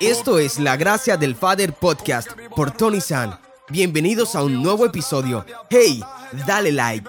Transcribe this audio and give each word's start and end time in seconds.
Esto 0.00 0.38
es 0.38 0.58
La 0.58 0.78
Gracia 0.78 1.18
del 1.18 1.34
Father 1.34 1.74
Podcast 1.74 2.30
por 2.56 2.70
Tony 2.70 3.02
San. 3.02 3.38
Bienvenidos 3.68 4.34
a 4.34 4.42
un 4.42 4.62
nuevo 4.62 4.86
episodio. 4.86 5.44
Hey, 5.68 6.02
dale 6.46 6.72
like. 6.72 7.06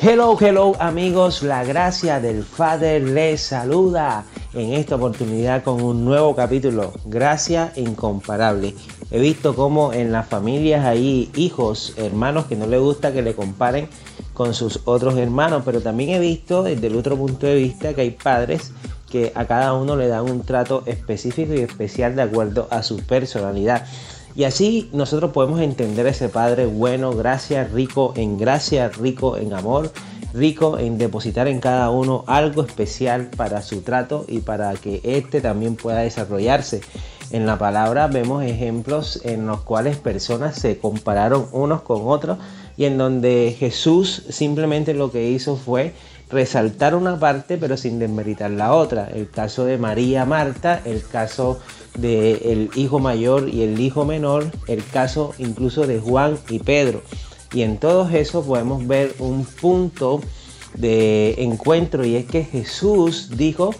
Hello, 0.00 0.38
hello 0.40 0.76
amigos, 0.78 1.42
la 1.42 1.64
gracia 1.64 2.20
del 2.20 2.44
Father 2.44 3.02
les 3.02 3.40
saluda 3.40 4.24
en 4.54 4.74
esta 4.74 4.94
oportunidad 4.94 5.64
con 5.64 5.82
un 5.82 6.04
nuevo 6.04 6.36
capítulo, 6.36 6.92
Gracia 7.06 7.72
Incomparable. 7.74 8.76
He 9.10 9.18
visto 9.18 9.56
como 9.56 9.92
en 9.92 10.12
las 10.12 10.28
familias 10.28 10.86
hay 10.86 11.28
hijos, 11.34 11.94
hermanos 11.96 12.46
que 12.46 12.54
no 12.54 12.68
les 12.68 12.80
gusta 12.80 13.12
que 13.12 13.22
le 13.22 13.34
comparen 13.34 13.88
con 14.32 14.54
sus 14.54 14.80
otros 14.84 15.18
hermanos, 15.18 15.62
pero 15.64 15.80
también 15.80 16.10
he 16.10 16.20
visto 16.20 16.62
desde 16.62 16.86
el 16.86 16.96
otro 16.96 17.16
punto 17.16 17.48
de 17.48 17.56
vista 17.56 17.92
que 17.94 18.02
hay 18.02 18.10
padres 18.12 18.72
que 19.10 19.32
a 19.34 19.46
cada 19.46 19.74
uno 19.74 19.96
le 19.96 20.08
dan 20.08 20.30
un 20.30 20.42
trato 20.42 20.82
específico 20.86 21.52
y 21.54 21.60
especial 21.60 22.16
de 22.16 22.22
acuerdo 22.22 22.68
a 22.70 22.82
su 22.82 22.98
personalidad. 22.98 23.86
Y 24.34 24.44
así 24.44 24.88
nosotros 24.92 25.32
podemos 25.32 25.60
entender 25.60 26.06
ese 26.06 26.28
Padre 26.28 26.66
bueno, 26.66 27.12
gracia, 27.12 27.64
rico 27.64 28.12
en 28.16 28.38
gracia, 28.38 28.88
rico 28.88 29.36
en 29.36 29.52
amor, 29.52 29.90
rico 30.34 30.78
en 30.78 30.98
depositar 30.98 31.48
en 31.48 31.60
cada 31.60 31.90
uno 31.90 32.24
algo 32.26 32.62
especial 32.62 33.30
para 33.36 33.62
su 33.62 33.82
trato 33.82 34.24
y 34.28 34.40
para 34.40 34.72
que 34.74 35.00
éste 35.04 35.40
también 35.40 35.76
pueda 35.76 36.00
desarrollarse. 36.00 36.80
En 37.30 37.46
la 37.46 37.58
palabra 37.58 38.08
vemos 38.08 38.42
ejemplos 38.42 39.20
en 39.24 39.46
los 39.46 39.60
cuales 39.60 39.96
personas 39.96 40.56
se 40.56 40.78
compararon 40.78 41.46
unos 41.52 41.82
con 41.82 42.02
otros 42.04 42.38
y 42.76 42.86
en 42.86 42.98
donde 42.98 43.54
Jesús 43.58 44.24
simplemente 44.30 44.94
lo 44.94 45.12
que 45.12 45.28
hizo 45.30 45.56
fue 45.56 45.92
resaltar 46.28 46.94
una 46.94 47.18
parte 47.18 47.56
pero 47.56 47.76
sin 47.76 47.98
desmeritar 47.98 48.50
la 48.50 48.74
otra. 48.74 49.08
El 49.12 49.30
caso 49.30 49.64
de 49.64 49.78
María 49.78 50.24
Marta, 50.24 50.80
el 50.84 51.06
caso 51.06 51.60
del 51.96 52.70
hijo 52.74 52.98
mayor 52.98 53.48
y 53.48 53.62
el 53.62 53.80
hijo 53.80 54.04
menor, 54.04 54.50
el 54.66 54.84
caso 54.84 55.34
incluso 55.38 55.86
de 55.86 56.00
Juan 56.00 56.38
y 56.48 56.58
Pedro. 56.60 57.02
Y 57.52 57.62
en 57.62 57.78
todo 57.78 58.08
eso 58.08 58.42
podemos 58.44 58.86
ver 58.86 59.14
un 59.18 59.44
punto 59.44 60.20
de 60.74 61.34
encuentro 61.38 62.04
y 62.04 62.16
es 62.16 62.26
que 62.26 62.44
Jesús 62.44 63.36
dijo, 63.36 63.74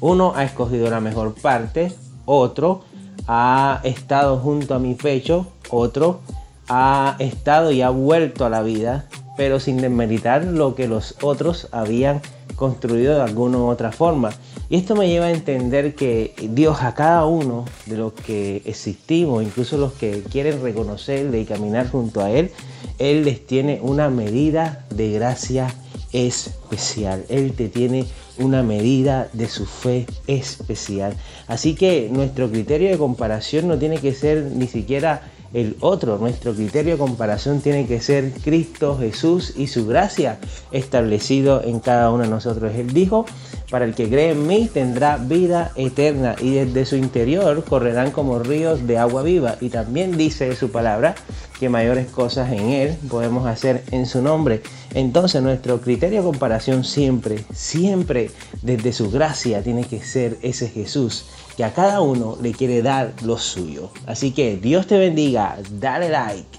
uno 0.00 0.32
ha 0.34 0.44
escogido 0.44 0.90
la 0.90 1.00
mejor 1.00 1.34
parte, 1.34 1.92
otro 2.24 2.82
ha 3.28 3.80
estado 3.84 4.38
junto 4.38 4.74
a 4.74 4.78
mi 4.78 4.94
pecho, 4.94 5.46
otro 5.70 6.20
ha 6.68 7.16
estado 7.20 7.70
y 7.70 7.82
ha 7.82 7.90
vuelto 7.90 8.44
a 8.44 8.50
la 8.50 8.62
vida 8.62 9.08
pero 9.36 9.60
sin 9.60 9.78
desmeritar 9.78 10.44
lo 10.44 10.74
que 10.74 10.88
los 10.88 11.16
otros 11.22 11.68
habían 11.72 12.20
construido 12.62 13.16
de 13.16 13.22
alguna 13.22 13.58
u 13.58 13.66
otra 13.66 13.90
forma. 13.90 14.30
Y 14.70 14.76
esto 14.76 14.94
me 14.94 15.08
lleva 15.08 15.26
a 15.26 15.32
entender 15.32 15.96
que 15.96 16.32
Dios 16.50 16.80
a 16.80 16.94
cada 16.94 17.26
uno 17.26 17.64
de 17.86 17.96
los 17.96 18.12
que 18.12 18.62
existimos, 18.64 19.42
incluso 19.42 19.76
los 19.78 19.94
que 19.94 20.22
quieren 20.30 20.62
reconocerle 20.62 21.40
y 21.40 21.44
caminar 21.44 21.90
junto 21.90 22.20
a 22.20 22.30
Él, 22.30 22.52
Él 23.00 23.24
les 23.24 23.44
tiene 23.44 23.80
una 23.82 24.10
medida 24.10 24.86
de 24.94 25.10
gracia 25.10 25.74
especial. 26.12 27.24
Él 27.28 27.52
te 27.52 27.68
tiene 27.68 28.06
una 28.38 28.62
medida 28.62 29.28
de 29.32 29.48
su 29.48 29.66
fe 29.66 30.06
especial. 30.28 31.16
Así 31.48 31.74
que 31.74 32.10
nuestro 32.12 32.48
criterio 32.48 32.90
de 32.90 32.96
comparación 32.96 33.66
no 33.66 33.76
tiene 33.76 33.98
que 33.98 34.14
ser 34.14 34.52
ni 34.54 34.68
siquiera 34.68 35.22
el 35.54 35.76
otro. 35.80 36.18
Nuestro 36.18 36.54
criterio 36.54 36.92
de 36.92 36.98
comparación 36.98 37.60
tiene 37.60 37.86
que 37.86 38.00
ser 38.00 38.32
Cristo 38.32 38.96
Jesús 38.98 39.54
y 39.56 39.66
su 39.66 39.86
gracia 39.86 40.38
establecido 40.70 41.62
en 41.64 41.80
cada 41.80 42.10
uno 42.10 42.24
de 42.24 42.30
nosotros. 42.30 42.72
Él 42.74 42.92
dijo, 42.92 43.26
para 43.70 43.84
el 43.84 43.94
que 43.94 44.08
cree 44.08 44.30
en 44.30 44.46
mí 44.46 44.68
tendrá 44.72 45.16
vida 45.16 45.72
eterna 45.76 46.36
y 46.40 46.52
desde 46.52 46.84
su 46.84 46.96
interior 46.96 47.64
correrán 47.64 48.10
como 48.10 48.38
ríos 48.38 48.86
de 48.86 48.98
agua 48.98 49.22
viva. 49.22 49.56
Y 49.60 49.70
también 49.70 50.16
dice 50.16 50.54
su 50.56 50.70
palabra 50.70 51.14
que 51.62 51.68
mayores 51.68 52.08
cosas 52.08 52.50
en 52.50 52.70
Él 52.70 52.96
podemos 53.08 53.46
hacer 53.46 53.84
en 53.92 54.04
su 54.06 54.20
nombre. 54.20 54.64
Entonces 54.94 55.40
nuestro 55.42 55.80
criterio 55.80 56.18
de 56.18 56.24
comparación 56.24 56.82
siempre, 56.82 57.44
siempre 57.54 58.32
desde 58.62 58.92
su 58.92 59.12
gracia 59.12 59.62
tiene 59.62 59.84
que 59.84 60.02
ser 60.02 60.38
ese 60.42 60.68
Jesús 60.68 61.26
que 61.56 61.62
a 61.62 61.72
cada 61.72 62.00
uno 62.00 62.36
le 62.42 62.50
quiere 62.50 62.82
dar 62.82 63.12
lo 63.22 63.38
suyo. 63.38 63.92
Así 64.08 64.32
que 64.32 64.56
Dios 64.56 64.88
te 64.88 64.98
bendiga, 64.98 65.56
dale 65.78 66.08
like. 66.08 66.58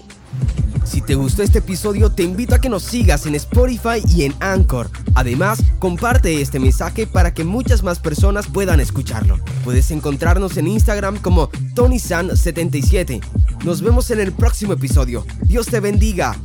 Si 0.84 1.02
te 1.02 1.16
gustó 1.16 1.42
este 1.42 1.58
episodio, 1.58 2.10
te 2.10 2.22
invito 2.22 2.54
a 2.54 2.60
que 2.60 2.70
nos 2.70 2.84
sigas 2.84 3.26
en 3.26 3.34
Spotify 3.34 4.02
y 4.08 4.24
en 4.24 4.34
Anchor. 4.40 4.88
Además, 5.14 5.62
comparte 5.78 6.40
este 6.40 6.58
mensaje 6.60 7.06
para 7.06 7.34
que 7.34 7.44
muchas 7.44 7.82
más 7.82 7.98
personas 7.98 8.46
puedan 8.46 8.80
escucharlo. 8.80 9.38
Puedes 9.64 9.90
encontrarnos 9.90 10.56
en 10.56 10.66
Instagram 10.66 11.18
como 11.18 11.50
TonySan77. 11.74 13.20
Nos 13.64 13.82
vemos 13.82 14.10
en 14.10 14.20
el 14.20 14.32
próximo 14.32 14.72
episodio. 14.72 15.24
Dios 15.42 15.66
te 15.66 15.80
bendiga. 15.80 16.36